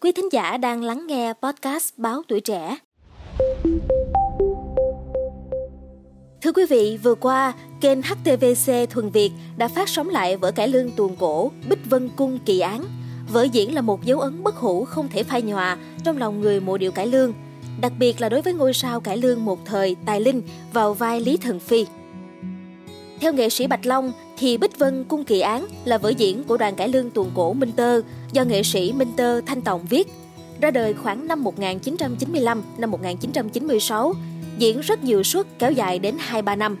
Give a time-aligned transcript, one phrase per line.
[0.00, 2.76] Quý thính giả đang lắng nghe podcast Báo Tuổi Trẻ.
[6.42, 10.68] Thưa quý vị, vừa qua, kênh HTVC Thuần Việt đã phát sóng lại vở cải
[10.68, 12.84] lương tuồng cổ Bích Vân Cung Kỳ Án.
[13.32, 16.60] Vở diễn là một dấu ấn bất hủ không thể phai nhòa trong lòng người
[16.60, 17.32] mộ điệu cải lương,
[17.80, 21.20] đặc biệt là đối với ngôi sao cải lương một thời Tài Linh vào vai
[21.20, 21.86] Lý Thần Phi.
[23.20, 26.56] Theo nghệ sĩ Bạch Long, thì Bích Vân Cung Kỳ Án là vở diễn của
[26.56, 28.00] đoàn cải lương tuồng cổ Minh Tơ
[28.32, 30.08] do nghệ sĩ Minh Tơ Thanh Tòng viết.
[30.60, 34.14] Ra đời khoảng năm 1995, năm 1996,
[34.58, 36.76] diễn rất nhiều suất kéo dài đến 2-3 năm.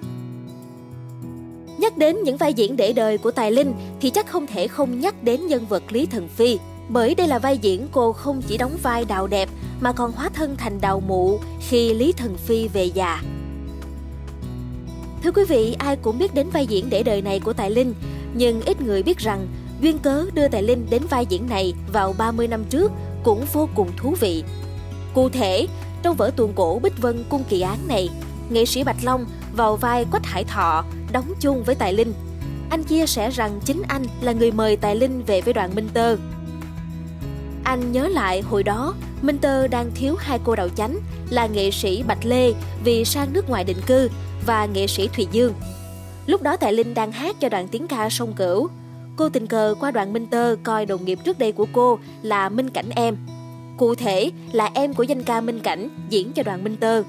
[1.78, 5.00] Nhắc đến những vai diễn để đời của Tài Linh thì chắc không thể không
[5.00, 6.58] nhắc đến nhân vật Lý Thần Phi,
[6.88, 9.48] bởi đây là vai diễn cô không chỉ đóng vai đào đẹp
[9.80, 13.22] mà còn hóa thân thành đào mụ khi Lý Thần Phi về già.
[15.22, 17.94] Thưa quý vị, ai cũng biết đến vai diễn để đời này của Tài Linh,
[18.34, 19.46] nhưng ít người biết rằng
[19.80, 22.92] duyên cớ đưa Tài Linh đến vai diễn này vào 30 năm trước
[23.24, 24.44] cũng vô cùng thú vị.
[25.14, 25.66] Cụ thể,
[26.02, 28.08] trong vở tuồng cổ Bích Vân Cung Kỳ Án này,
[28.50, 32.12] nghệ sĩ Bạch Long vào vai Quách Hải Thọ đóng chung với Tài Linh.
[32.70, 35.88] Anh chia sẻ rằng chính anh là người mời Tài Linh về với đoàn Minh
[35.94, 36.16] Tơ.
[37.64, 40.98] Anh nhớ lại hồi đó, Minh Tơ đang thiếu hai cô đầu chánh
[41.30, 42.52] là nghệ sĩ Bạch Lê
[42.84, 44.10] vì sang nước ngoài định cư
[44.46, 45.54] và nghệ sĩ Thùy Dương.
[46.26, 48.68] Lúc đó Tài Linh đang hát cho đoàn tiếng ca sông Cửu.
[49.18, 52.48] Cô tình cờ qua đoàn Minh Tơ coi đồng nghiệp trước đây của cô là
[52.48, 53.16] Minh Cảnh Em.
[53.76, 57.02] Cụ thể là em của danh ca Minh Cảnh diễn cho đoàn Minh Tơ.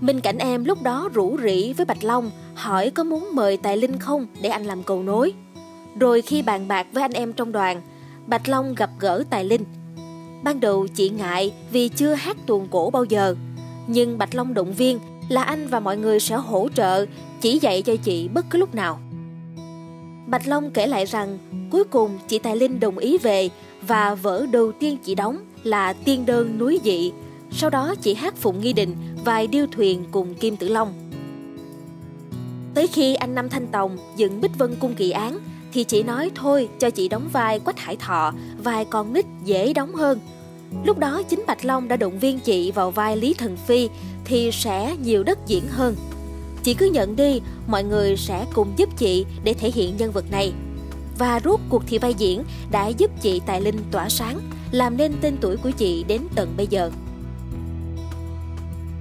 [0.00, 3.76] Minh Cảnh Em lúc đó rủ rỉ với Bạch Long hỏi có muốn mời Tài
[3.76, 5.32] Linh không để anh làm cầu nối.
[6.00, 7.82] Rồi khi bàn bạc với anh em trong đoàn,
[8.26, 9.64] Bạch Long gặp gỡ Tài Linh.
[10.44, 13.34] Ban đầu chị ngại vì chưa hát tuồng cổ bao giờ,
[13.86, 17.06] nhưng Bạch Long động viên là anh và mọi người sẽ hỗ trợ
[17.40, 19.00] chỉ dạy cho chị bất cứ lúc nào.
[20.26, 21.38] Bạch Long kể lại rằng
[21.70, 23.48] cuối cùng chị Tài Linh đồng ý về
[23.82, 27.12] và vở đầu tiên chị đóng là Tiên đơn núi dị.
[27.50, 30.92] Sau đó chị hát Phụng Nghi Định vài điêu thuyền cùng Kim Tử Long.
[32.74, 35.38] Tới khi anh Năm Thanh Tòng dựng Bích Vân Cung Kỳ Án
[35.72, 38.32] thì chị nói thôi cho chị đóng vai Quách Hải Thọ,
[38.64, 40.20] vai con nít dễ đóng hơn.
[40.84, 43.88] Lúc đó chính Bạch Long đã động viên chị vào vai Lý Thần Phi
[44.24, 45.96] thì sẽ nhiều đất diễn hơn.
[46.66, 50.30] Chị cứ nhận đi, mọi người sẽ cùng giúp chị để thể hiện nhân vật
[50.30, 50.52] này.
[51.18, 54.40] Và rốt cuộc thì vai diễn đã giúp chị Tài Linh tỏa sáng,
[54.70, 56.90] làm nên tên tuổi của chị đến tận bây giờ.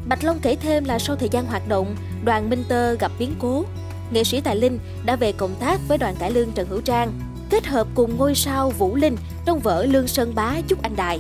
[0.08, 1.96] Bạch Long kể thêm là sau thời gian hoạt động,
[2.26, 3.66] đoàn Minh Tơ gặp biến cố.
[4.12, 7.12] Nghệ sĩ Tài Linh đã về cộng tác với đoàn cải lương Trần Hữu Trang,
[7.50, 9.16] kết hợp cùng ngôi sao Vũ Linh
[9.46, 11.20] trong vở Lương Sơn Bá Chúc Anh đại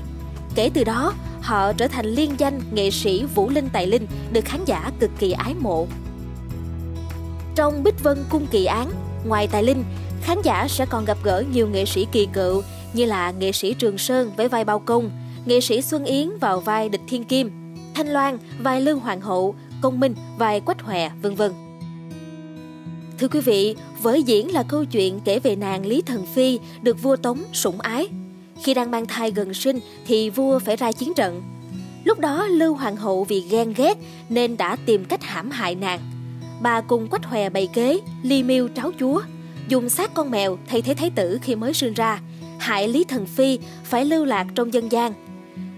[0.56, 4.46] Kể từ đó, họ trở thành liên danh nghệ sĩ Vũ Linh Tài Linh được
[4.46, 5.88] khán giả cực kỳ ái mộ.
[7.56, 8.92] Trong Bích Vân Cung Kỳ Án,
[9.26, 9.84] ngoài Tài Linh,
[10.22, 12.62] khán giả sẽ còn gặp gỡ nhiều nghệ sĩ kỳ cựu
[12.94, 15.12] như là nghệ sĩ Trường Sơn với vai Bao Công,
[15.46, 17.52] nghệ sĩ Xuân Yến vào vai Địch Thiên Kim,
[17.94, 21.52] Thanh Loan vai Lương Hoàng hậu, Công Minh vai Quách Hòe, vân vân.
[23.20, 27.02] Thưa quý vị, với diễn là câu chuyện kể về nàng Lý Thần Phi được
[27.02, 28.08] vua Tống sủng ái.
[28.64, 31.44] Khi đang mang thai gần sinh thì vua phải ra chiến trận.
[32.04, 33.98] Lúc đó Lưu Hoàng hậu vì ghen ghét
[34.30, 36.00] nên đã tìm cách hãm hại nàng.
[36.62, 39.22] Bà cùng Quách Hòe bày kế, ly miêu tráo chúa,
[39.68, 42.20] dùng xác con mèo thay thế thái tử khi mới sinh ra,
[42.60, 45.14] hại Lý Thần Phi phải lưu lạc trong dân gian.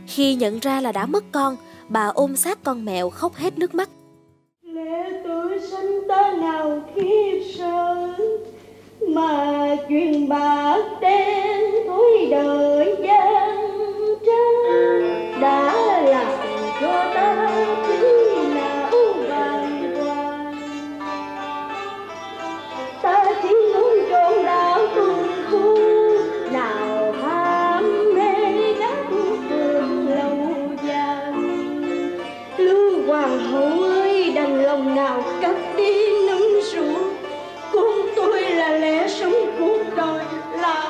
[0.08, 1.56] Khi nhận ra là đã mất con,
[1.90, 3.90] bà ôm xác con mèo khóc hết nước mắt.
[4.62, 8.08] Lẽ tôi sinh ta nào khiếp sợ
[9.08, 12.77] mà chuyện bạc đen thối đời
[33.18, 36.42] hoàng hậu ơi, đành lòng nào cất đi nấm
[36.72, 37.12] ruột
[37.74, 40.90] con tôi là lẽ sống cuộc đời, là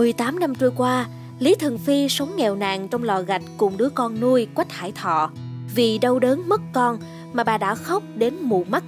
[0.00, 1.06] 18 năm trôi qua,
[1.38, 4.92] Lý Thần Phi sống nghèo nàn trong lò gạch cùng đứa con nuôi Quách Hải
[4.92, 5.30] Thọ.
[5.74, 6.98] Vì đau đớn mất con
[7.32, 8.84] mà bà đã khóc đến mù mắt.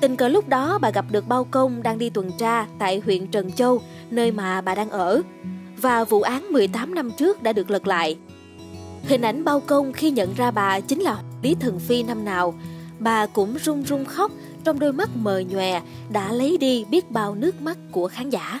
[0.00, 3.26] Tình cờ lúc đó bà gặp được bao công đang đi tuần tra tại huyện
[3.26, 5.22] Trần Châu, nơi mà bà đang ở.
[5.76, 8.16] và vụ án 18 năm trước đã được lật lại.
[9.04, 12.54] Hình ảnh bao công khi nhận ra bà chính là Lý Thần Phi năm nào,
[12.98, 14.32] bà cũng run run khóc
[14.64, 18.60] trong đôi mắt mờ nhòe đã lấy đi biết bao nước mắt của khán giả.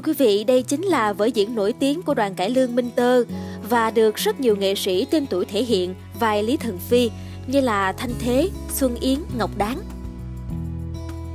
[0.00, 2.90] Thưa quý vị, đây chính là vở diễn nổi tiếng của đoàn cải lương Minh
[2.96, 3.24] Tơ
[3.68, 7.10] và được rất nhiều nghệ sĩ tên tuổi thể hiện vai Lý Thần Phi
[7.46, 9.78] như là Thanh Thế, Xuân Yến, Ngọc Đáng.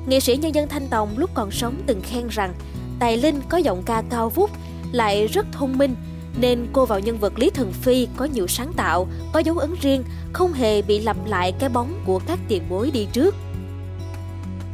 [0.07, 2.53] Nghệ sĩ nhân dân Thanh Tòng lúc còn sống từng khen rằng
[2.99, 4.49] Tài Linh có giọng ca cao vút,
[4.91, 5.95] lại rất thông minh
[6.41, 9.75] nên cô vào nhân vật Lý Thần Phi có nhiều sáng tạo, có dấu ấn
[9.81, 10.03] riêng,
[10.33, 13.35] không hề bị lặp lại cái bóng của các tiền bối đi trước.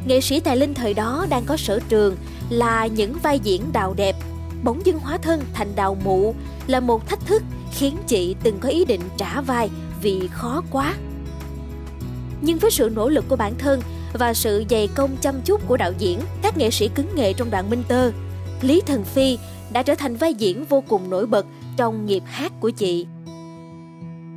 [0.06, 2.16] Nghệ sĩ Tài Linh thời đó đang có sở trường
[2.50, 4.16] là những vai diễn đào đẹp,
[4.64, 6.34] bỗng dưng hóa thân thành đào mụ
[6.66, 9.70] là một thách thức khiến chị từng có ý định trả vai
[10.02, 10.94] vì khó quá.
[12.40, 13.80] Nhưng với sự nỗ lực của bản thân
[14.12, 17.50] và sự dày công chăm chút của đạo diễn, các nghệ sĩ cứng nghệ trong
[17.50, 18.12] đoàn Minh Tơ,
[18.60, 19.38] Lý Thần Phi
[19.72, 21.46] đã trở thành vai diễn vô cùng nổi bật
[21.76, 23.06] trong nghiệp hát của chị.